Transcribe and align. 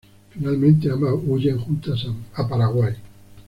Finalmente 0.31 0.89
ambas 0.89 1.13
huyen 1.27 1.59
juntas 1.59 2.07
a 2.33 2.47
Paraguay. 2.47 2.95